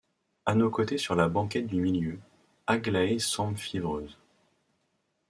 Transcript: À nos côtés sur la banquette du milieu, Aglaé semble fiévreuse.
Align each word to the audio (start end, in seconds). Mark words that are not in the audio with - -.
À 0.47 0.55
nos 0.55 0.71
côtés 0.71 0.97
sur 0.97 1.13
la 1.13 1.27
banquette 1.27 1.67
du 1.67 1.79
milieu, 1.79 2.19
Aglaé 2.65 3.19
semble 3.19 3.55
fiévreuse. 3.55 4.17